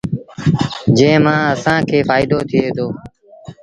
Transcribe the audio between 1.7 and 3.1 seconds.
کي ڦآئيدو ٿئي دو۔